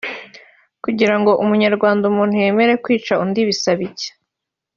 Kugira 0.83 1.15
ngo 1.19 1.31
umunyarwanda/umuntu 1.43 2.33
yemere 2.43 2.73
kwica 2.83 3.13
undi 3.23 3.39
bisaba 3.49 3.81
iki 3.89 4.09